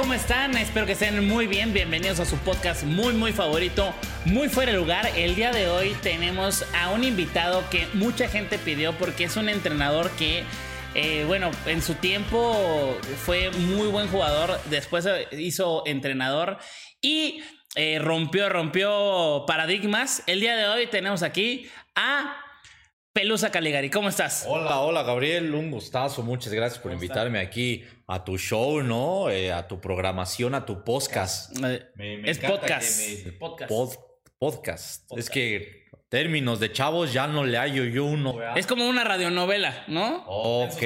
[0.00, 0.56] ¿Cómo están?
[0.56, 1.74] Espero que estén muy bien.
[1.74, 3.92] Bienvenidos a su podcast muy, muy favorito,
[4.24, 5.06] muy fuera de lugar.
[5.14, 9.50] El día de hoy tenemos a un invitado que mucha gente pidió porque es un
[9.50, 10.42] entrenador que,
[10.94, 16.56] eh, bueno, en su tiempo fue muy buen jugador, después hizo entrenador
[17.02, 17.42] y
[17.74, 20.22] eh, rompió, rompió paradigmas.
[20.26, 22.36] El día de hoy tenemos aquí a
[23.12, 23.90] Pelusa Caligari.
[23.90, 24.46] ¿Cómo estás?
[24.48, 29.30] Hola, hola Gabriel, un gustazo, muchas gracias por invitarme aquí a tu show, ¿no?
[29.30, 31.56] Eh, a tu programación, a tu podcast.
[31.58, 32.98] Me- me es podcast.
[33.00, 33.70] que me- podcast.
[33.70, 33.98] Pod-
[34.38, 35.12] podcast.
[35.16, 38.36] Es que términos de chavos ya no le hallo yo uno.
[38.56, 40.24] Es como una radionovela, ¿no?
[40.26, 40.82] Ok,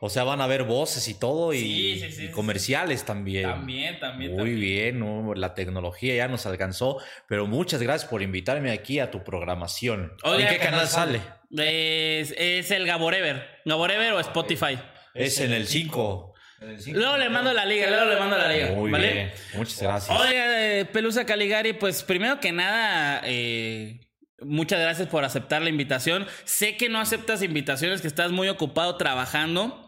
[0.00, 2.32] o sea, van a ver voces y todo y, Sí, sí, sí, y sí.
[2.32, 3.44] comerciales también.
[3.50, 4.60] También, también, Muy también.
[4.60, 5.34] bien, ¿no?
[5.34, 10.12] la tecnología ya nos alcanzó, pero muchas gracias por invitarme aquí a tu programación.
[10.22, 11.20] Oye, ¿En qué canal sale?
[11.50, 13.44] Es, es el Gaborever.
[13.64, 14.78] Gaborever o Spotify.
[15.14, 16.33] Es en el 5.
[16.92, 18.70] Luego le mando la liga, luego le mando la liga.
[18.72, 19.12] Muy ¿vale?
[19.12, 20.18] bien, muchas gracias.
[20.18, 24.00] Oiga, eh, Pelusa Caligari, pues primero que nada, eh,
[24.40, 26.26] muchas gracias por aceptar la invitación.
[26.44, 29.80] Sé que no aceptas invitaciones, que estás muy ocupado trabajando.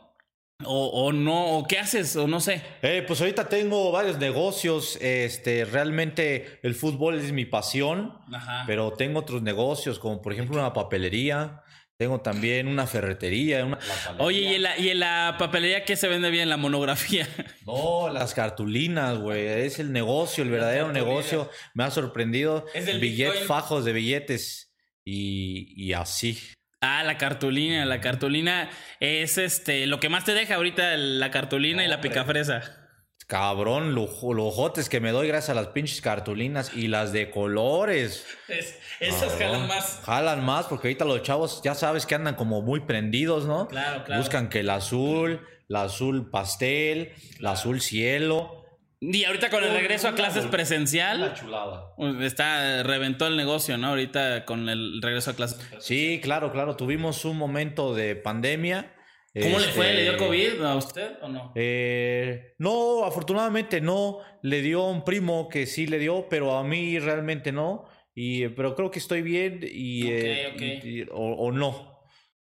[0.64, 2.62] O, o no, o qué haces, o no sé.
[2.80, 4.96] Eh, pues ahorita tengo varios negocios.
[5.02, 8.64] Este, realmente el fútbol es mi pasión, Ajá.
[8.66, 11.60] pero tengo otros negocios, como por ejemplo una papelería.
[11.98, 13.64] Tengo también una ferretería.
[13.64, 13.78] Una...
[14.18, 16.48] Oye, ¿y en, la, ¿y en la papelería qué se vende bien?
[16.48, 17.26] La monografía.
[17.66, 19.44] No, las cartulinas, güey.
[19.46, 21.50] Es el negocio, el verdadero negocio.
[21.74, 22.64] Me ha sorprendido.
[22.74, 23.48] Es el Billetes, Bitcoin.
[23.48, 24.72] fajos de billetes
[25.04, 26.38] y, y así.
[26.80, 27.84] Ah, la cartulina.
[27.86, 28.70] La cartulina
[29.00, 32.85] es este lo que más te deja ahorita, la cartulina y la picafresa.
[33.26, 38.24] Cabrón, lujo, lujotes que me doy gracias a las pinches cartulinas y las de colores.
[38.46, 40.00] Es- esas jalan más.
[40.04, 43.66] Jalan más porque ahorita los chavos ya sabes que andan como muy prendidos, ¿no?
[43.66, 44.20] Claro, claro.
[44.22, 48.62] Buscan que el azul, la azul pastel, la azul cielo.
[49.00, 51.94] Y ahorita con el regreso a clases presencial, chulada.
[51.96, 53.88] pues, está reventó el negocio, ¿no?
[53.88, 55.58] Ahorita con el regreso a clases.
[55.80, 56.76] Sí, claro, claro.
[56.76, 58.92] Tuvimos un momento de pandemia.
[59.42, 59.92] ¿Cómo le Este, fue?
[59.94, 61.52] ¿Le dio COVID a usted o no?
[61.54, 64.18] Eh, no, afortunadamente no.
[64.42, 67.84] Le dio a un primo que sí le dio, pero a mí realmente no.
[68.14, 70.84] Y, eh, pero creo que estoy bien y, eh, ok.
[70.84, 71.95] y- o, o no.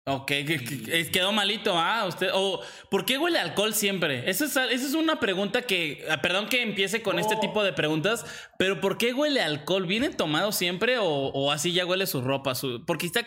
[0.05, 2.05] Ok, que- que- quedó malito, ¿ah?
[2.05, 2.59] Usted, o
[2.89, 4.29] ¿Por qué huele alcohol siempre?
[4.29, 7.71] Esa es, esa es una pregunta que, ah, perdón que empiece con este tipo de
[7.71, 8.25] preguntas,
[8.59, 9.87] pero ¿por qué huele alcohol?
[9.87, 12.53] ¿Viene tomado siempre o, o así ya huele su ropa?
[12.53, 13.25] Su, porque está,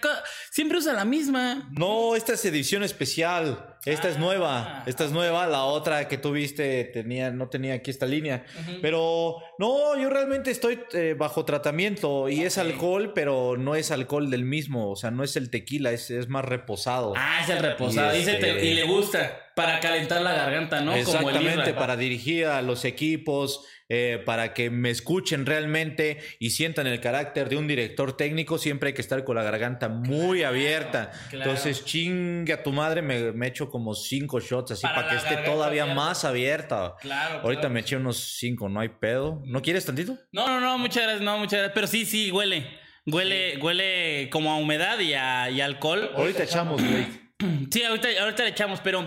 [0.50, 1.66] siempre usa la misma.
[1.72, 3.75] No, esta es edición especial.
[3.86, 4.20] Esta es Ah.
[4.20, 4.82] nueva.
[4.86, 5.46] Esta es nueva.
[5.46, 8.44] La otra que tuviste tenía, no tenía aquí esta línea.
[8.82, 14.30] Pero no, yo realmente estoy eh, bajo tratamiento y es alcohol, pero no es alcohol
[14.30, 14.90] del mismo.
[14.90, 17.14] O sea, no es el tequila, es, es más reposado.
[17.16, 18.16] Ah, es el reposado.
[18.18, 20.92] Y te- este- y le gusta para calentar la garganta, ¿no?
[21.02, 26.50] Como el Exactamente, para dirigir a los equipos, eh, para que me escuchen realmente y
[26.50, 30.42] sientan el carácter de un director técnico, siempre hay que estar con la garganta muy
[30.42, 31.10] abierta.
[31.30, 31.50] claro.
[31.52, 35.16] Entonces, chingue a tu madre, me, me echo como cinco shots así Para para, que
[35.16, 36.02] esté todavía abierta.
[36.04, 36.94] más abierta.
[37.00, 37.72] Claro, Ahorita claro.
[37.74, 39.40] me eché unos cinco, no hay pedo.
[39.46, 40.18] ¿No quieres tantito?
[40.32, 41.72] No, no, no, muchas gracias, no, muchas gracias.
[41.74, 42.66] Pero sí, sí, huele.
[43.06, 46.10] Huele, huele como a humedad y a, y a alcohol.
[46.14, 47.06] Ahorita echamos, güey.
[47.70, 49.06] Sí, ahorita, ahorita le echamos, pero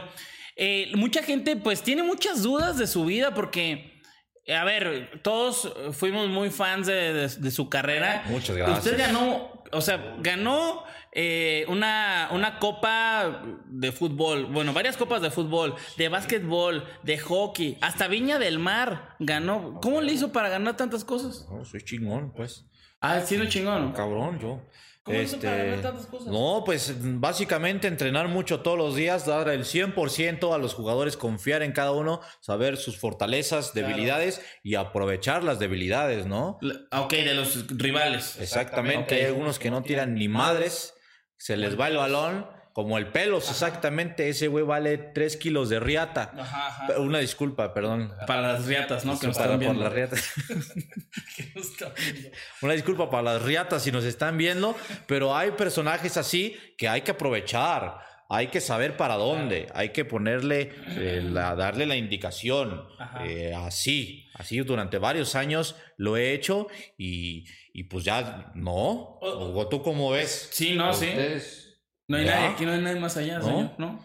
[0.59, 4.01] eh, mucha gente pues tiene muchas dudas de su vida porque,
[4.45, 8.23] eh, a ver, todos fuimos muy fans de, de- de su carrera.
[8.27, 8.85] Muchas gracias.
[8.85, 15.31] Usted ganó, o sea, ganó eh, una, una copa de fútbol, bueno, varias copas de
[15.31, 19.79] fútbol, de básquetbol, de hockey, hasta Viña del Mar ganó.
[19.81, 21.47] ¿Cómo le hizo para ganar tantas cosas?
[21.49, 22.65] No, soy chingón, pues.
[23.01, 23.93] Ah, sí, lo chingón.
[23.93, 24.61] Cabrón, yo.
[25.03, 26.27] ¿Cómo Este, ganar tantas cosas?
[26.27, 31.63] no, pues básicamente entrenar mucho todos los días, dar el 100% a los jugadores, confiar
[31.63, 36.59] en cada uno, saber sus fortalezas, debilidades y aprovechar las debilidades, ¿no?
[36.91, 38.37] Ah, Ok, de los rivales.
[38.39, 39.21] Exactamente, Ok.
[39.21, 40.93] hay algunos que no tiran ni madres,
[41.37, 42.45] se les va el balón,
[42.83, 46.31] como el pelos, exactamente, ese güey vale 3 kilos de riata.
[46.37, 48.13] Ajá, Una disculpa, perdón.
[48.25, 49.19] Para las riatas, ¿no?
[49.19, 49.83] Que nos Para- están por viendo.
[49.83, 50.31] las riatas.
[51.35, 52.29] Que nos están viendo.
[52.61, 54.75] Una disculpa para las riatas si nos están viendo,
[55.07, 57.97] pero hay personajes así que hay que aprovechar.
[58.31, 62.85] Hay que saber para dónde, hay que ponerle, eh, la- darle la indicación.
[63.25, 69.17] Eh, así, así durante varios años lo he hecho y, y pues ya no.
[69.21, 70.49] ¿O tú cómo ves?
[70.51, 71.07] Sí, no, sí.
[71.07, 71.68] Ustedes-
[72.09, 72.35] No hay ¿Ya?
[72.35, 73.45] nadie, aquí no hay nadie más allá, ¿No?
[73.45, 73.99] señor, ¿no?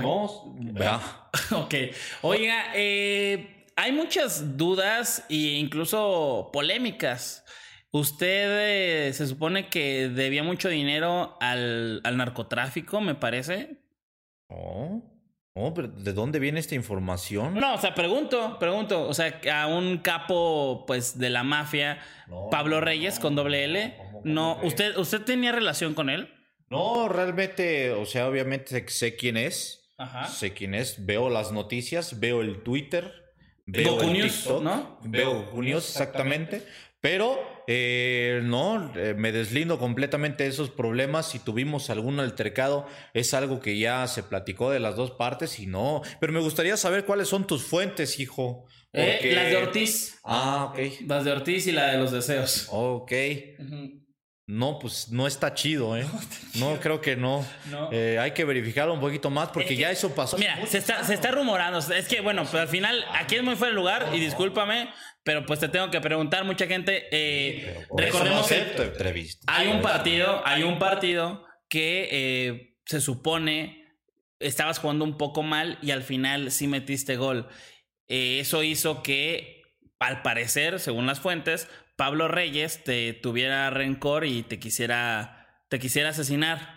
[0.00, 1.00] No, vea.
[1.52, 1.74] Ok.
[2.22, 7.44] Oiga, eh, hay muchas dudas e incluso polémicas.
[7.90, 13.76] Usted eh, se supone que debía mucho dinero al, al narcotráfico, me parece.
[14.48, 15.02] No,
[15.54, 17.54] no, pero ¿de dónde viene esta información?
[17.54, 19.06] No, o sea, pregunto, pregunto.
[19.06, 21.98] O sea, a un capo, pues, de la mafia,
[22.28, 23.94] No, Pablo no, Reyes, con doble L.
[23.98, 24.58] ¿Cómo, cómo No?
[24.62, 26.32] ¿usted, ¿usted tenía relación con él?
[26.70, 29.80] No, realmente, o sea, obviamente sé- quién es.
[29.96, 30.26] Ajá.
[30.26, 33.12] Sé quién es, veo las noticias, veo el Twitter,
[33.64, 34.98] veo Goku el News, TikTok, ¿no?
[35.04, 36.62] veo Goku News, exactamente.
[37.00, 37.38] Pero
[37.68, 41.28] eh, no, eh, me deslindo completamente de esos problemas.
[41.28, 45.66] Si tuvimos algún altercado, es algo que ya se platicó de las dos partes y
[45.66, 46.00] no.
[46.18, 48.64] Pero me gustaría saber cuáles son tus fuentes, hijo.
[48.94, 50.18] Eh, las de Ortiz.
[50.24, 50.78] Ah, ok.
[51.06, 52.68] Las de Ortiz y la de los deseos.
[52.70, 53.12] Ok.
[54.46, 56.06] No, pues no está chido, ¿eh?
[56.56, 57.46] No, creo que no.
[57.70, 57.88] No.
[57.90, 60.36] Eh, hay que verificarlo un poquito más porque Es que- ya eso pasó.
[60.36, 61.78] Mira, se está, se está rumorando.
[61.78, 64.90] Es que, bueno, pero al final, aquí es muy fuera de lugar y discúlpame,
[65.22, 67.06] pero pues te tengo que preguntar, mucha gente.
[67.10, 68.92] eh, recordemos que
[69.46, 73.82] hay un partido, hay un partido que eh, se supone
[74.40, 77.48] estabas jugando un poco mal y al final sí metiste gol.
[78.08, 79.62] Eh, eso hizo que,
[79.98, 86.10] al parecer, según las fuentes, Pablo Reyes te tuviera rencor y te quisiera, te quisiera
[86.10, 86.73] asesinar.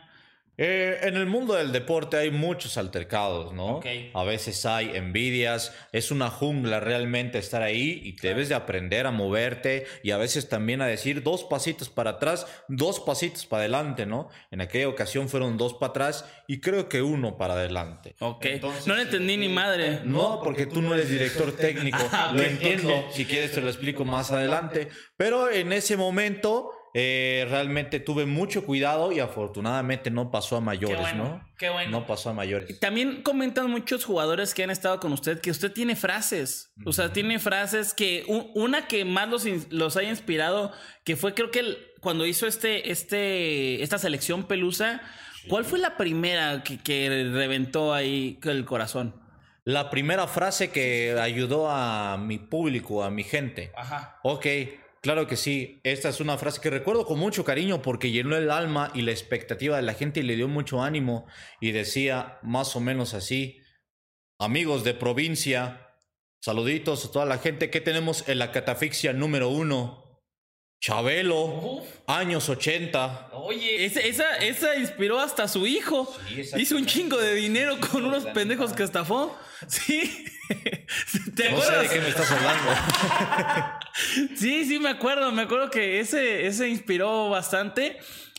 [0.60, 3.78] Eh, en el mundo del deporte hay muchos altercados, ¿no?
[3.78, 3.86] Ok.
[4.14, 9.12] A veces hay envidias, es una jungla realmente estar ahí y debes de aprender a
[9.12, 14.08] moverte y a veces también a decir dos pasitos para atrás, dos pasitos para adelante,
[14.08, 14.30] ¿no?
[14.50, 18.16] En aquella ocasión fueron dos para atrás y creo que uno para adelante.
[18.20, 18.46] Ok.
[18.46, 20.02] Entonces, no le entendí ni madre.
[20.06, 21.98] No, porque tú no eres director técnico.
[22.18, 23.06] Ah, lo entiendo.
[23.12, 24.88] Si quieres te lo explico más adelante.
[25.18, 31.00] Pero en ese momento eh, realmente tuve mucho cuidado y afortunadamente no pasó a mayores,
[31.00, 31.48] bueno, ¿no?
[31.58, 31.92] qué bueno.
[31.92, 32.80] No pasó a mayores.
[32.80, 36.72] También comentan muchos jugadores que han estado con usted que usted tiene frases.
[36.86, 38.24] O sea, tiene frases que
[38.56, 40.72] una que más los, los haya inspirado,
[41.04, 45.02] que fue creo que el- cuando hizo este, este, esta selección pelusa,
[45.50, 49.16] ¿cuál fue la primera que, que reventó ahí el corazón?
[49.66, 53.72] La primera frase que ayudó a mi público, a mi gente.
[53.76, 54.18] Ajá.
[54.24, 54.46] Ok,
[55.02, 55.80] claro que sí.
[55.84, 59.12] Esta es una frase que recuerdo con mucho cariño porque llenó el alma y la
[59.12, 61.26] expectativa de la gente y le dio mucho ánimo.
[61.60, 63.60] Y decía más o menos así:
[64.40, 65.96] Amigos de provincia,
[66.42, 70.07] saluditos a toda la gente que tenemos en la catafixia número uno.
[70.80, 73.32] Chabelo, años 80.
[73.34, 76.14] Oye, esa, esa, esa inspiró hasta a su hijo.
[76.30, 76.44] Sí.
[76.58, 79.36] Hizo un chingo de dinero con unos pendejos que estafó.
[79.68, 80.26] Sí.
[81.36, 82.72] ¿Te No sé de qué me estás hablando.
[84.38, 87.98] Sí, sí, me acuerdo, me acuerdo que ese, ese inspiró bastante.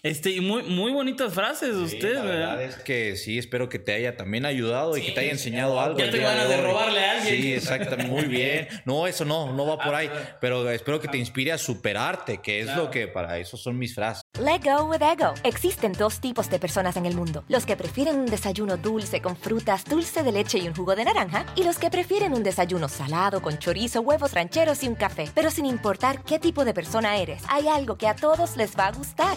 [0.08, 2.62] Este, y muy, muy bonitas frases usted, la verdad ¿verdad?
[2.62, 5.98] es que sí, espero que te haya también ayudado y que te haya enseñado algo.
[5.98, 7.42] Ya día ganas de robarle a alguien.
[7.42, 8.68] Sí, exactamente, muy bien.
[8.86, 10.10] No, eso no, no va por Ah, ahí.
[10.40, 13.94] Pero espero que te inspire a superarte, que es lo que para eso son mis
[13.94, 14.22] frases.
[14.40, 15.34] Let go with ego.
[15.44, 19.36] Existen dos tipos de personas en el mundo: los que prefieren un desayuno dulce con
[19.36, 22.88] frutas, dulce de leche y un jugo de naranja, y los que prefieren un desayuno
[22.88, 25.28] salado con chorizo, huevos rancheros y un café.
[25.34, 28.86] Pero sin importar qué tipo de persona eres, hay algo que a todos les va
[28.86, 29.36] a gustar.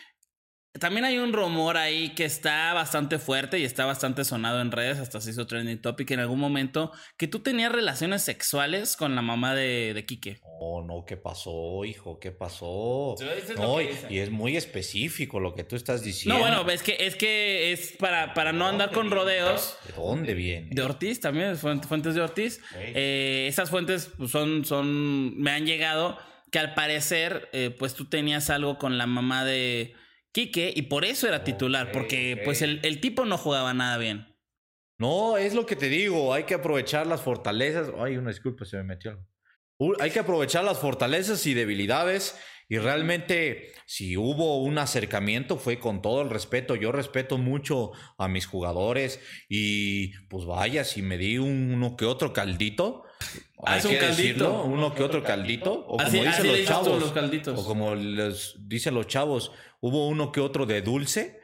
[0.79, 4.99] también hay un rumor ahí que está bastante fuerte y está bastante sonado en redes,
[4.99, 9.21] hasta se hizo trending topic en algún momento, que tú tenías relaciones sexuales con la
[9.21, 10.39] mamá de, de Quique.
[10.43, 12.19] Oh, no, ¿qué pasó, hijo?
[12.19, 13.15] ¿Qué pasó?
[13.19, 16.35] Es No, y, es muy específico lo que tú estás diciendo.
[16.39, 19.77] No, bueno, es que es que es para, para no andar con rodeos.
[19.85, 20.69] ¿De dónde viene?
[20.71, 22.61] De Ortiz también, fuent- fuentes de Ortiz.
[22.77, 26.17] Eh, esas fuentes pues, son, son, me han llegado
[26.51, 29.95] que al parecer, eh, pues tú tenías algo con la mamá de
[30.33, 34.27] Quique y por eso era titular, porque pues el, el tipo no jugaba nada bien.
[34.97, 37.89] No, es lo que te digo, hay que aprovechar las fortalezas.
[37.99, 39.25] Ay, una disculpa, se me metió algo.
[39.99, 42.37] Hay que aprovechar las fortalezas y debilidades
[42.69, 46.75] y realmente si hubo un acercamiento fue con todo el respeto.
[46.75, 49.19] Yo respeto mucho a mis jugadores
[49.49, 53.03] y pues vaya, si me di un- uno que otro caldito,
[53.63, 54.17] Ah, hay es un que caldito.
[54.23, 57.59] decirlo, uno que otro caldito, o como dicen los chavos, los calditos.
[57.59, 61.41] o como les dicen los chavos, hubo uno que otro de dulce.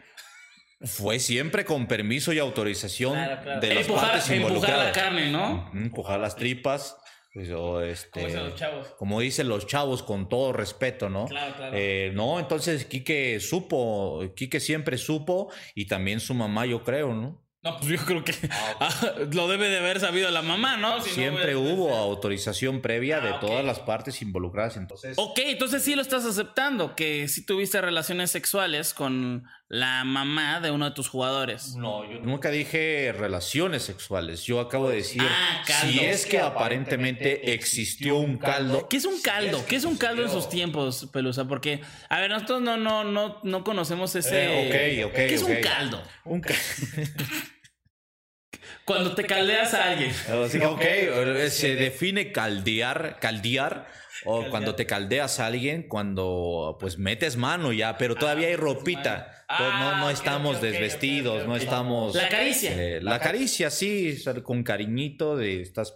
[0.79, 3.15] Fue siempre con permiso y autorización
[3.61, 4.93] de las empujar, partes empujar la involucradas.
[4.95, 5.71] carne, ¿no?
[5.73, 6.95] Empujar las tripas.
[7.33, 8.87] pues, o este, Como dicen los chavos.
[8.97, 11.25] como dicen los chavos, con todo respeto, ¿no?
[11.25, 11.75] Claro, claro.
[11.75, 17.43] Eh, no, entonces Quique supo, Quique siempre supo y también su mamá, yo creo, ¿no?
[17.71, 18.33] No, pues yo creo que
[19.33, 21.01] lo debe de haber sabido la mamá, ¿no?
[21.01, 23.41] Si no siempre hubo autorización previa de Ah, ok.
[23.41, 25.17] todas las partes involucradas, entonces...
[25.17, 30.71] Ok, entonces sí lo estás aceptando, que sí tuviste relaciones sexuales con la mamá de
[30.71, 31.75] uno de tus jugadores.
[31.75, 34.43] No, yo nunca dije relaciones sexuales.
[34.43, 35.91] Yo acabo de decir Ah, caldo.
[35.91, 38.87] si es que aparentemente existió un caldo.
[38.87, 39.65] ¿Qué es un caldo?
[39.67, 41.49] ¿Qué es un caldo en sus tiempos, Pelusa?
[41.49, 44.45] Porque, a ver, nosotros no, no, no, no conocemos ese.
[44.45, 46.01] Eh, ok, ok, ¿Qué es un caldo?
[46.23, 46.53] Un ca-
[48.87, 50.13] Cuando te caldeas a alguien.
[50.49, 53.85] Que, ok, eh, se define caldear, caldear.
[54.23, 59.43] O cuando te caldeas a alguien, cuando pues metes mano ya, pero todavía hay ropita.
[59.49, 62.15] Ah, no, no estamos desvestidos, no estamos.
[62.15, 62.71] La caricia.
[62.75, 65.93] Eh, la caricia, sí, con cariñito de estás.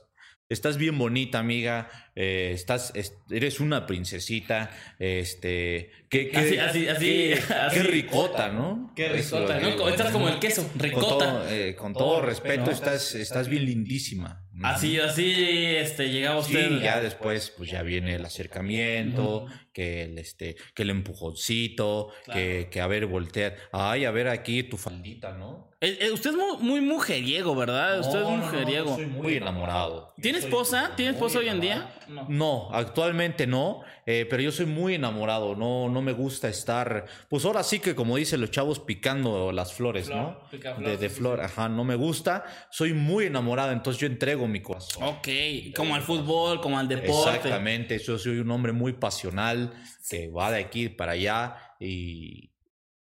[0.50, 1.90] Estás bien bonita, amiga.
[2.16, 4.70] Eh, estás, es- eres una princesita.
[5.00, 7.76] Este, qué, qué- Así, así, así, qué- así.
[7.78, 8.92] qué ricota, ¿no?
[8.96, 9.88] Qué ricota, eh, ¿no?
[9.90, 11.08] Estás como el queso, Con ricota.
[11.08, 14.46] todo, eh, con todo respeto, estás, estás bien lindísima.
[14.64, 15.32] Así, así,
[15.78, 16.70] este, llegaba usted.
[16.70, 22.68] Sí, ya después, pues ya viene el acercamiento, que el este, que el empujoncito, que,
[22.70, 23.56] que a ver, voltear.
[23.72, 25.72] Ay, a ver aquí tu faldita, ¿no?
[26.14, 28.02] Usted es mu- muy, mujeriego, ¿verdad?
[28.02, 28.86] Usted es No, no, no, mujeriego.
[28.90, 30.14] yo soy muy enamorado.
[30.22, 30.92] ¿Tiene esposa?
[30.96, 31.90] ¿Tiene esposa hoy en día?
[32.08, 32.26] No.
[32.30, 37.46] No, actualmente no, eh, pero yo soy muy enamorado, no, no me gusta estar, pues
[37.46, 40.84] ahora sí que como dicen los chavos, picando las flores, Flor, ¿no?
[40.84, 44.48] De, de sí, sí, flor, ajá, no me gusta, soy muy enamorado, entonces yo entrego
[44.48, 45.04] mi corazón.
[45.04, 45.28] Ok,
[45.76, 47.36] como al fútbol, como al deporte.
[47.36, 49.74] Exactamente, yo soy un hombre muy pasional
[50.10, 52.52] que va de aquí para allá y,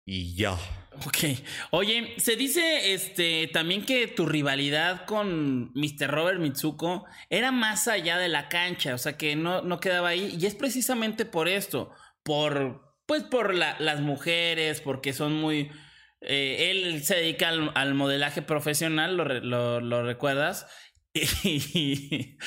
[0.05, 0.57] y ya.
[0.93, 1.17] Ok.
[1.71, 6.09] Oye, se dice este también que tu rivalidad con Mr.
[6.09, 10.35] Robert Mitsuko era más allá de la cancha, o sea que no, no quedaba ahí.
[10.39, 11.91] Y es precisamente por esto,
[12.23, 15.69] por pues por la- las mujeres, porque son muy.
[16.21, 20.67] eh, él se dedica al, al modelaje profesional, lo, lo- lo recuerdas.
[21.43, 22.37] Y,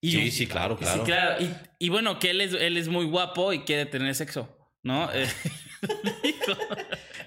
[0.00, 1.04] y- Sí, sí, claro, Sí, claro.
[1.04, 1.44] claro.
[1.44, 5.08] Y, y bueno, que él es, él es muy guapo y quiere tener sexo, ¿no?
[5.12, 5.28] Eh,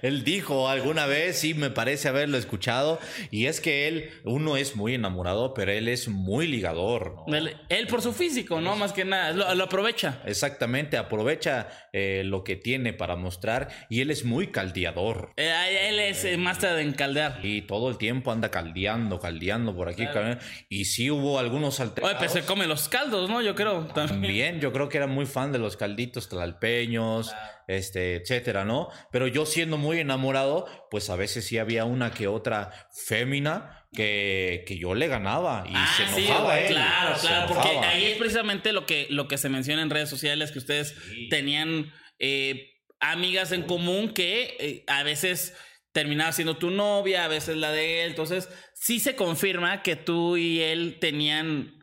[0.05, 2.99] Él dijo alguna vez, sí, me parece haberlo escuchado,
[3.31, 7.23] y es que él, uno es muy enamorado, pero él es muy ligador.
[7.27, 7.35] ¿no?
[7.35, 8.75] Él, él por su físico, ¿no?
[8.75, 10.21] Más que nada, lo, lo aprovecha.
[10.25, 15.31] Exactamente, aprovecha eh, lo que tiene para mostrar y él es muy caldeador.
[15.37, 17.39] Eh, él es eh, máster en caldear.
[17.43, 20.05] Y todo el tiempo anda caldeando, caldeando por aquí.
[20.07, 22.17] cal- Y sí hubo algunos Oye, altercados.
[22.19, 23.41] pues se come los caldos, ¿no?
[23.41, 24.07] Yo creo también.
[24.25, 27.33] También, yo creo que era muy fan de los calditos tlalpeños,
[27.67, 28.89] este, etcétera, ¿no?
[29.11, 32.71] Pero yo siendo muy enamorado, pues a veces sí había una que otra
[33.05, 36.67] fémina que, que yo le ganaba y Ah, se sí, enojaba él.
[36.73, 40.09] claro, se claro, porque ahí es precisamente lo que, lo que se menciona en redes
[40.09, 40.95] sociales, que ustedes
[41.29, 45.55] tenían eh, amigas en común que eh, a veces
[45.93, 50.35] terminaba siendo tu novia, a veces la de él, entonces sí se confirma que tú
[50.35, 51.73] y él tenían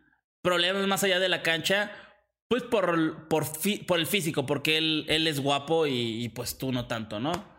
[0.43, 1.93] problemas más allá de la cancha,
[2.49, 6.87] pues por, por el físico, porque él, él es guapo y, y pues tú no
[6.87, 7.51] tanto, ¿no?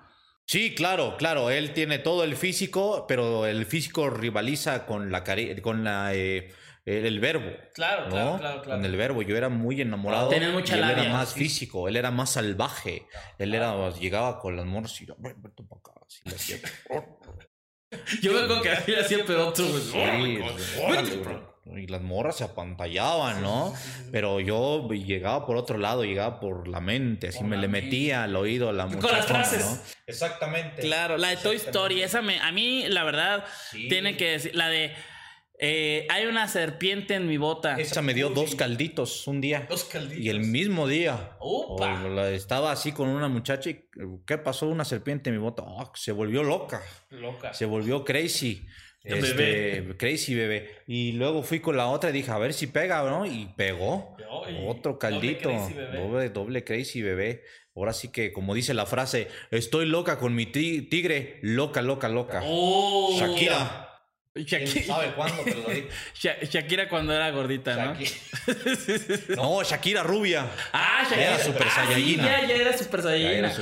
[0.46, 5.60] Sí, claro, claro, él tiene todo el físico, pero el físico rivaliza con la cari-
[5.62, 6.52] con la eh,
[6.86, 7.50] el, el verbo.
[7.74, 8.62] Claro, ¿no?
[8.64, 9.22] Con el verbo.
[9.22, 10.28] Yo era muy enamorado.
[10.30, 11.04] Tener mucha y él labia.
[11.04, 13.08] era más físico, él era más salvaje.
[13.40, 16.58] Él era, llegaba con las morras y "Ven, vente pa' acá", así le hacía.
[18.22, 19.82] Yo acuerdo que así hacía peor otro, güey.
[19.82, 21.22] Sí, órale.
[21.65, 23.74] Y las morras se apantallaban, ¿no?
[24.12, 28.36] Pero yo llegaba por otro lado, llegaba por la mente, así me le metía al
[28.36, 29.15] oído a la Con muchacha.
[29.17, 29.65] las frases.
[29.65, 29.77] ¿no?
[30.08, 30.82] Exactamente.
[30.82, 34.67] Claro, la de Toy Story, esa me, a mí, la verdad, tiene que decir, la
[34.70, 34.93] de
[35.60, 37.79] eh, hay una serpiente en mi bota.
[37.79, 39.65] Esa me dio dos calditos un día.
[39.70, 40.17] Dos calditos.
[40.22, 41.38] Y el mismo día.
[41.39, 42.03] Upa.
[42.03, 43.86] O la- estaba así con una muchacha y
[44.25, 44.67] ¿qué pasó?
[44.67, 45.63] Una serpiente en mi bota.
[45.65, 46.82] Ah, se volvió loca.
[47.12, 47.53] Loca.
[47.53, 48.67] Se volvió crazy.
[49.03, 49.33] Este,
[49.81, 49.98] bebé.
[49.98, 50.69] Crazy bebé.
[50.88, 53.25] Y luego fui con la otra y dije, a ver si pega, ¿no?
[53.25, 54.15] Y pegó.
[54.65, 55.50] Otro doble caldito.
[55.50, 55.98] crazy bebé.
[56.00, 57.43] Doble, doble crazy bebé.
[57.75, 61.39] Ahora sí que, como dice la frase, estoy loca con mi ti- tigre.
[61.41, 62.41] Loca, loca, loca.
[62.45, 63.15] Oh.
[63.19, 63.83] Shakira.
[64.36, 65.13] Shakira.
[65.16, 65.88] cuándo te lo digo?
[66.16, 67.94] Sha- Shakira cuando era gordita, ¿no?
[69.36, 70.50] No, Shakira rubia.
[70.72, 71.36] Ah, Shakira.
[71.36, 72.24] Era super Ah, saiyajina.
[72.42, 73.54] ya, ya era super Ya saiyajina.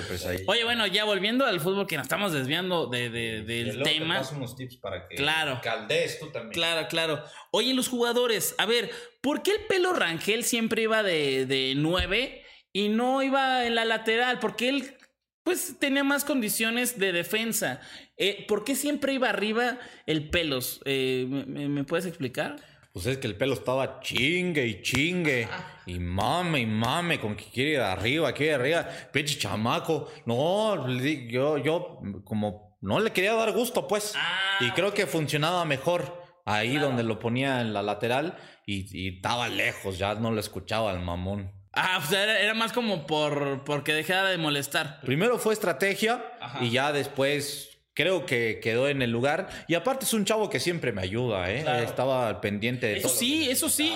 [0.48, 4.22] Oye, bueno, ya volviendo al fútbol, que nos estamos desviando de, de- del tema.
[4.34, 5.60] unos tips para que Claro.
[5.62, 6.54] caldees tú también.
[6.54, 7.24] Claro, claro.
[7.51, 12.46] Oye, los jugadores, a ver, ¿por qué el pelo Rangel siempre iba de, de 9
[12.72, 14.40] y no iba en la lateral?
[14.40, 14.98] Porque él,
[15.43, 17.81] pues, tenía más condiciones de defensa.
[18.17, 20.81] Eh, ¿Por qué siempre iba arriba el pelos?
[20.86, 22.57] Eh, ¿me- puedes explicar?
[22.93, 25.48] Pues es que el pelo estaba chingue y chingue.
[25.86, 28.89] Y mame y mame con que quiere ir arriba, quiere ir arriba.
[29.13, 30.12] Pinche chamaco.
[30.25, 34.13] No, yo, yo como no le quería dar gusto, pues.
[34.17, 39.15] Ah, y creo que funcionaba mejor ahí donde lo ponía en la lateral y, y
[39.15, 41.51] estaba lejos, ya no lo escuchaba el mamón.
[41.74, 45.00] Ah, o sea, era, era más como por porque dejara de molestar.
[45.01, 46.63] Primero fue estrategia Ajá.
[46.63, 49.50] y ya después creo que quedó en el lugar.
[49.68, 51.62] Y aparte es un chavo que siempre me ayuda, ¿eh?
[51.62, 51.84] Claro.
[51.84, 53.94] Estaba al pendiente de Eso todo sí, eso sí.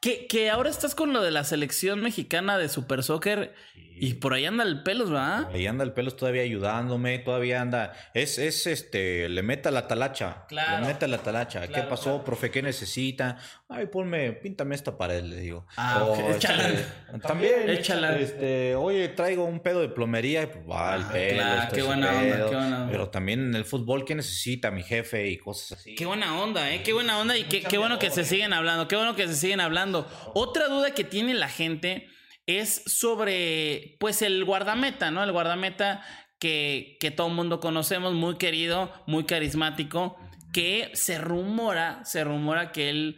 [0.00, 3.54] Que, que ahora estás con lo de la selección mexicana de Super Soccer
[3.96, 5.48] y por ahí anda el pelos, ¿verdad?
[5.52, 7.92] Ahí anda el pelos todavía ayudándome, todavía anda.
[8.12, 10.46] Es, es este, le meta la talacha.
[10.48, 10.80] Claro.
[10.80, 11.68] Le meta la talacha.
[11.68, 12.50] ¿Qué pasó, profe?
[12.50, 13.38] ¿Qué necesita?
[13.76, 15.66] Ay, ponme, píntame esta pared, le digo.
[15.76, 16.68] Ah, ok, échala.
[16.68, 18.18] este, también, Échala.
[18.18, 21.36] Este, oye, traigo un pedo de plomería, y pues va el Ah, pelo.
[21.42, 22.88] claro, qué buena onda, qué buena onda.
[22.90, 25.28] Pero también en el fútbol, ¿qué necesita mi jefe?
[25.28, 25.94] Y cosas así.
[25.94, 26.82] Qué buena onda, ¿eh?
[26.82, 29.34] Qué buena onda y qué, qué bueno que se siguen hablando, qué bueno que se
[29.34, 30.06] siguen hablando.
[30.34, 32.08] Otra duda que tiene la gente
[32.46, 35.24] es sobre, pues, el guardameta, ¿no?
[35.24, 36.02] El guardameta
[36.38, 40.16] que, que todo el mundo conocemos, muy querido, muy carismático,
[40.52, 43.16] que se rumora, se rumora que él,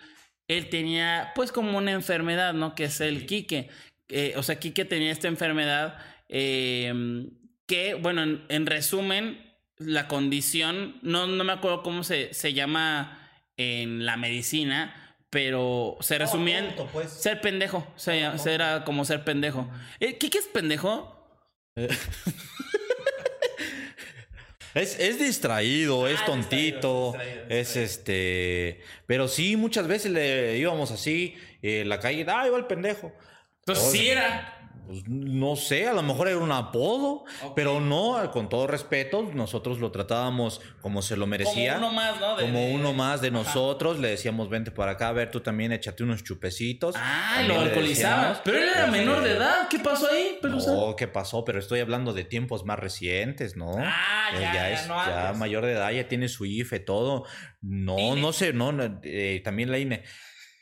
[0.48, 2.74] él tenía, pues, como una enfermedad, ¿no?
[2.74, 3.68] Que es el Quique.
[4.08, 6.92] Eh, o sea, Quique tenía esta enfermedad eh,
[7.66, 9.46] que, bueno, en, en resumen,
[9.78, 16.18] la condición, no, no me acuerdo cómo se, se llama en la medicina, pero se
[16.18, 17.10] resumía en pues.
[17.10, 17.78] ser pendejo.
[17.94, 19.68] O sea, era como ser pendejo.
[20.00, 21.12] Eh, ¿Qué, qué es pendejo?
[24.76, 28.80] Es, es distraído, es Ah, tontito, distraído, distraído, es este...
[29.06, 33.12] Pero sí, muchas veces le íbamos así, eh, en la calle, ¡ay, va el pendejo!
[33.60, 33.98] Entonces Oye.
[33.98, 34.55] sí era.
[34.86, 39.80] Pues, no sé, a lo mejor era un apodo, pero no, con todo respeto, nosotros
[39.80, 41.74] lo tratábamos como se lo merecía.
[41.74, 42.36] Como uno más, ¿no?
[42.36, 45.40] De- Como de- uno más de nosotros, le decíamos, vente para acá, a ver, tú
[45.40, 46.94] también échate unos chupecitos.
[46.96, 48.40] Ah, lo decíamos.
[48.44, 49.68] Pero él era menor de edad.
[49.68, 50.38] ¿Qué pasó ahí?
[50.40, 51.44] Pero, No, ¿qué pasó?
[51.44, 53.72] Pero estoy hablando de tiempos más recientes, ¿no?
[53.78, 57.24] Ah, ya, ya, es no ya mayor de edad, ya tiene su IFE, todo.
[57.60, 58.20] No, INE.
[58.20, 60.04] no sé, no, no, eh, también la INE.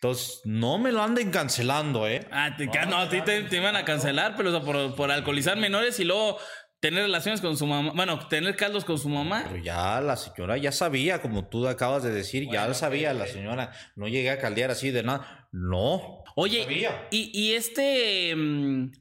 [0.05, 2.29] Entonces, no me lo anden cancelando, ¿eh?
[2.31, 5.11] Ah, te, no, a ti te, te iban a cancelar, pero o sea, por, por
[5.11, 6.37] alcoholizar menores y luego
[6.79, 7.93] tener relaciones con su mamá.
[7.95, 9.45] Bueno, tener caldos con su mamá.
[9.49, 13.27] Pero ya la señora ya sabía, como tú acabas de decir, ya lo sabía la
[13.27, 13.73] señora.
[13.97, 15.49] No llegué a caldear así de nada.
[15.53, 16.23] No.
[16.37, 17.09] Oye, Sabía.
[17.11, 18.93] y, y este mm,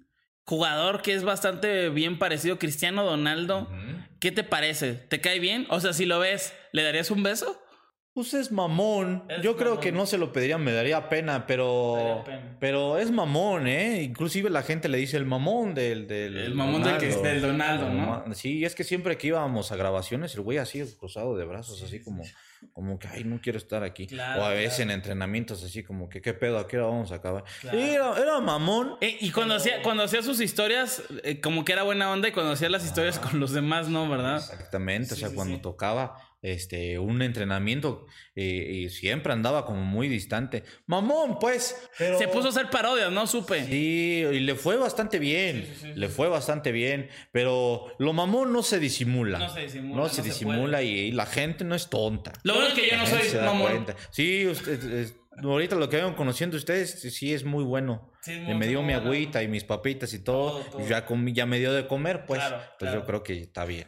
[0.46, 3.70] jugador que es bastante bien parecido, Cristiano Donaldo,
[4.22, 4.94] ¿qué te parece?
[4.94, 5.68] ¿Te cae bien?
[5.70, 7.60] O sea, si lo ves, ¿le darías un beso?
[8.14, 9.24] Pues es mamón.
[9.28, 9.82] Es Yo creo mamón.
[9.84, 11.96] que no se lo pediría, me daría pena, pero.
[11.96, 12.58] Daría pena.
[12.60, 14.04] Pero es mamón, ¿eh?
[14.04, 16.08] Inclusive la gente le dice el mamón del.
[16.08, 18.24] del El mamón del que- del Donaldo, ¿no?
[18.36, 22.04] Sí, es que siempre que íbamos a grabaciones, el güey así cruzado de brazos, así
[22.04, 22.24] como.
[22.72, 24.08] Como que, ay, no quiero estar aquí.
[24.08, 24.92] Claro, o a veces claro.
[24.92, 26.58] en entrenamientos, así como que, ¿qué pedo?
[26.60, 27.44] ¿A qué hora vamos a acabar?
[27.60, 27.78] Claro.
[27.78, 28.96] Era, era mamón.
[29.02, 32.32] Eh, y cuando hacía, cuando hacía sus historias, eh, como que era buena onda, y
[32.32, 34.08] cuando hacía las historias con los demás, ¿no?
[34.08, 34.38] ¿Verdad?
[34.38, 35.62] Exactamente, o sea, sí, cuando sí.
[35.62, 40.64] tocaba este un entrenamiento eh, y siempre andaba como muy distante.
[40.86, 41.76] Mamón, pues.
[41.98, 42.20] Pero...
[42.20, 43.26] Se puso a hacer parodias, ¿no?
[43.26, 43.64] Supe.
[43.66, 48.78] Sí, y le fue bastante bien, le fue bastante bien, pero lo mamón no se
[48.80, 49.40] disimula.
[49.40, 52.34] No se disimula, No no se se disimula y, y la gente no es tonta.
[52.44, 53.62] Lo bueno es que yo no La gente soy mamón.
[53.72, 53.96] cuenta.
[54.12, 58.12] Sí, usted, es- ahorita lo que vengo conociendo ustedes, sí es muy bueno.
[58.22, 59.08] Sí, muy- me dio mi bueno.
[59.10, 60.86] agüita y mis papitas y todo, Todo, todo.
[60.86, 62.40] y ya, comí- ya me dio de comer, pues.
[62.40, 63.00] Claro, Entonces claro.
[63.02, 63.88] yo creo que está bien.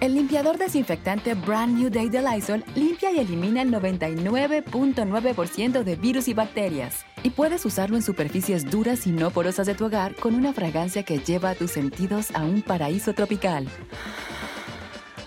[0.00, 6.26] El limpiador desinfectante Brand New Day de Lysol limpia y elimina el 99.9% de virus
[6.26, 7.04] y bacterias.
[7.22, 11.02] Y puedes usarlo en superficies duras y no porosas de tu hogar con una fragancia
[11.02, 13.68] que lleva a tus sentidos a un paraíso tropical.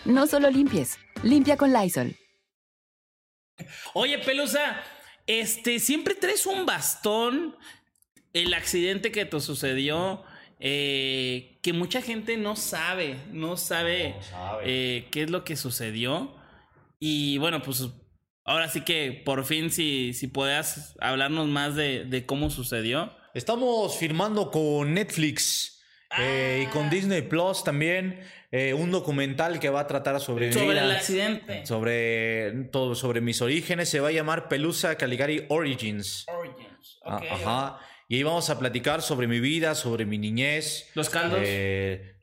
[0.05, 2.15] No solo limpies, limpia con Lysol.
[3.93, 4.81] Oye, Pelusa,
[5.27, 7.55] este, siempre traes un bastón.
[8.33, 10.23] El accidente que te sucedió,
[10.65, 14.15] eh, que mucha gente no sabe, no sabe,
[14.63, 16.33] eh, qué es lo que sucedió.
[16.99, 17.85] Y bueno, pues
[18.45, 23.11] ahora sí que por fin si, si puedas hablarnos más de, de cómo sucedió.
[23.33, 25.83] Estamos firmando con Netflix
[26.17, 30.53] eh, y con Disney Plus también eh, un documental que va a tratar sobre mi
[30.53, 31.65] Sobre el accidente.
[31.65, 33.89] sobre todo sobre mis orígenes.
[33.89, 36.25] Se va a llamar Pelusa Caligari Origins.
[36.29, 36.99] Origins.
[37.03, 37.19] Ah.
[37.31, 37.79] Ajá.
[38.13, 40.87] Y ahí vamos a platicar sobre mi vida, sobre mi niñez.
[40.93, 41.39] Los caldos.
[41.41, 42.17] Eh,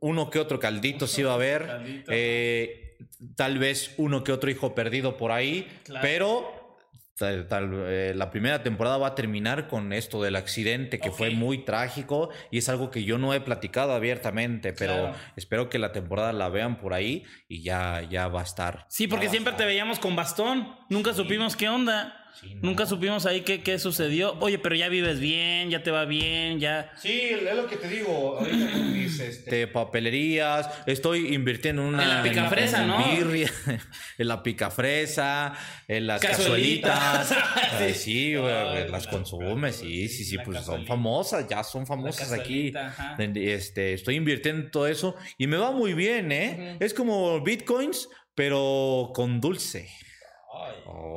[0.00, 2.02] uno que otro caldito sí va a haber.
[2.08, 2.96] Eh,
[3.36, 5.68] tal vez uno que otro hijo perdido por ahí.
[5.84, 6.02] Claro.
[6.02, 6.78] Pero
[7.16, 11.28] tal- tal, eh, la primera temporada va a terminar con esto del accidente que fue
[11.28, 11.34] Ok.
[11.34, 15.16] muy trágico y es algo que yo no he platicado abiertamente, pero Claro.
[15.36, 18.84] espero que la temporada la vean por ahí y ya, ya va a estar.
[18.88, 19.68] Sí, porque siempre te estar.
[19.68, 20.74] veíamos con bastón.
[20.90, 22.20] Nunca supimos qué onda.
[22.40, 22.60] Sí, no.
[22.62, 24.36] Nunca supimos ahí qué, qué sucedió.
[24.40, 26.92] Oye, pero ya vives bien, ya te va bien, ya.
[26.96, 28.38] Sí, es lo que te digo.
[28.38, 32.02] Ahorita con mis este, papelerías, estoy invirtiendo en una.
[32.02, 32.98] En la picafresa, en ¿no?
[33.04, 33.50] birria,
[34.18, 35.54] en la picafresa,
[35.88, 37.34] en las Cazuelitas.
[37.94, 42.72] sí, güey, las la- consumes, sí, sí, sí, pues son famosas, ya son famosas aquí.
[42.76, 43.16] ajá.
[43.18, 46.76] Este, estoy invirtiendo en todo eso y me va muy bien, ¿eh?
[46.80, 49.88] Es como bitcoins, pero con dulce.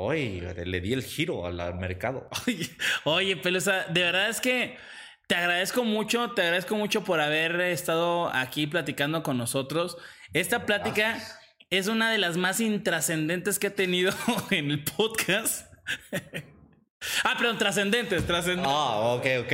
[0.10, 2.30] Ay, le di el giro al mercado.
[3.04, 4.78] Oye, Pelusa, de verdad es que
[5.28, 9.98] te agradezco mucho, te agradezco mucho por haber estado aquí platicando con nosotros.
[10.34, 11.20] Esta plática
[11.70, 14.12] es una de las más intrascendentes que he tenido
[14.50, 15.72] en el podcast.
[17.24, 18.72] ah, perdón, trascendentes, trascendentes.
[18.74, 19.54] Ah, ok, ok.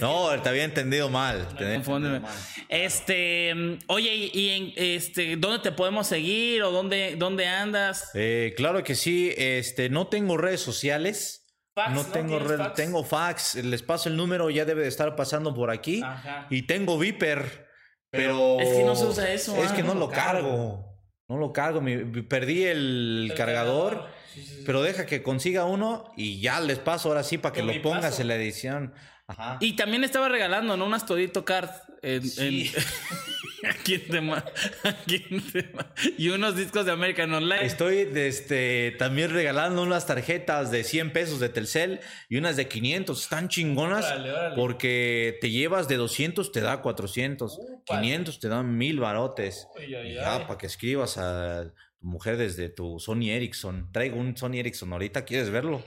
[0.00, 1.46] No, te había entendido mal.
[1.56, 2.20] Te- Confúndeme.
[2.68, 3.52] Este,
[3.88, 8.10] oye, ¿y, y en este dónde te podemos seguir o dónde, dónde andas?
[8.14, 9.32] Eh, claro que sí.
[9.36, 11.36] Este, no tengo redes sociales.
[11.74, 12.08] Fax, no ¿no?
[12.08, 12.74] tengo ¿Tienes red- fax?
[12.74, 13.54] tengo fax.
[13.56, 16.02] Les paso el número, ya debe de estar pasando por aquí.
[16.02, 16.46] Ajá.
[16.50, 17.68] Y tengo Viper.
[18.10, 18.58] Pero.
[18.60, 20.84] Es que no se usa eso, Es ah, que no no, lo cargo.
[21.28, 21.80] No lo cargo.
[21.80, 24.08] mi- perdí el, cargador.
[24.66, 28.02] Pero deja que consiga uno y ya les paso ahora sí para que lo pongas
[28.12, 28.22] paso.
[28.22, 28.94] en la edición.
[29.26, 29.58] Ajá.
[29.60, 30.86] Y también estaba regalando, ¿no?
[30.86, 31.70] Unas Todito Card.
[32.02, 32.70] En, Sí.
[32.74, 32.82] en-
[33.70, 34.42] ¿A quién te ma-
[34.84, 37.62] a quién te ma- Y unos discos de American Online.
[37.66, 43.22] Estoy este, también regalando unas tarjetas de 100 pesos de Telcel y unas de 500.
[43.22, 44.56] Están chingonas Órale, órale.
[44.56, 47.58] porque te llevas de 200, te da 400.
[47.60, 48.00] Úpale.
[48.00, 49.68] 500 te dan mil barotes.
[49.86, 53.90] Y ya, para que escribas a tu mujer desde tu Sony Ericsson.
[53.92, 55.84] Traigo un Sony Ericsson ahorita, ¿quieres verlo?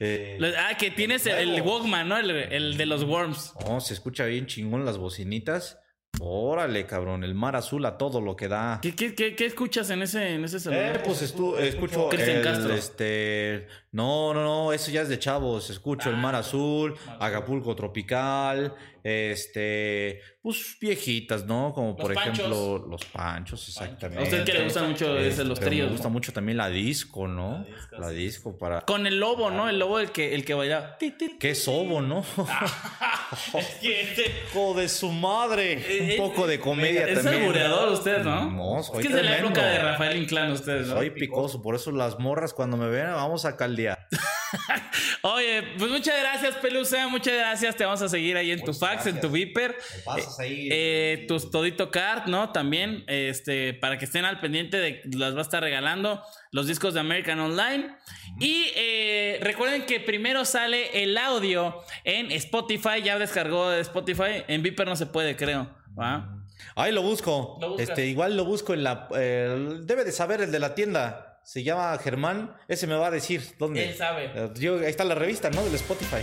[0.00, 2.16] Eh, Ah, que tienes el, el Walkman, ¿no?
[2.18, 3.54] El, el de los Worms.
[3.68, 5.78] no, se escucha bien chingón las bocinitas.
[6.20, 8.78] Órale, cabrón, el mar azul a todo lo que da.
[8.82, 10.96] ¿Qué, qué, qué, qué escuchas en ese, en ese celular?
[10.96, 12.74] Eh, pues estu- escucho Cristian el, Castro.
[12.74, 17.74] este no no no eso ya es de chavos escucho el Ah, mar azul Acapulco
[17.76, 22.38] tropical este pues viejitas no como por Panchos.
[22.38, 25.86] ejemplo los panchos exactamente A usted que le gustan mucho Este, ese, los tríos.
[25.88, 26.12] me gusta ¿no?
[26.14, 28.14] mucho también la disco no La disco, la sí.
[28.14, 29.68] disco para Con el lobo, ¿no?
[29.68, 30.96] El lobo el que, el que bailaba.
[31.38, 32.24] Qué sobo no
[33.58, 37.88] Es que este- hijo de su madre Eh, un poco de comedia es también albureador
[37.90, 38.50] usted, ¿no?
[38.50, 40.96] No, soy Es que es de la época de Rafael Inclán usted, ¿no?
[40.96, 44.06] soy picoso por eso las morras cuando me ven vamos a caldear
[45.22, 47.08] Oye, pues muchas gracias, Pelusa.
[47.08, 47.76] Muchas gracias.
[47.76, 49.76] Te vamos a seguir ahí en tu fax, en tu Viper.
[50.04, 52.50] pasas ahí Eh, tus Todito Card, ¿no?
[52.50, 56.94] También, este, para que estén al pendiente de las va a estar regalando los discos
[56.94, 57.94] de American Online.
[58.40, 63.02] Y eh, recuerden que primero sale el audio en Spotify.
[63.02, 64.44] Ya descargó de Spotify.
[64.48, 65.81] En Viper no se puede, creo.
[65.98, 66.38] ¿Va?
[66.76, 67.58] Ay, lo busco.
[67.60, 69.08] Lo este, igual lo busco en la.
[69.16, 71.40] eh, debe de saber el de la tienda.
[71.44, 72.54] Se llama Germán.
[72.68, 73.88] Ese me va a decir dónde.
[73.88, 74.30] Él sabe.
[74.34, 75.64] Eh, yo- ahí está la revista, ¿no?
[75.64, 76.22] Del Spotify.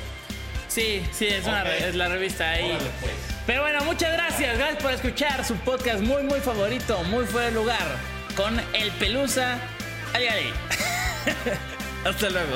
[0.69, 2.65] Sí, sí, es, una es la revista ahí.
[2.69, 3.11] Órale, pues.
[3.45, 4.57] Pero bueno, muchas gracias.
[4.57, 7.97] Gracias por escuchar su podcast muy, muy favorito, muy fuera de lugar,
[8.37, 9.59] con El Pelusa.
[10.13, 10.53] Ali, ali.
[12.05, 12.55] Hasta luego.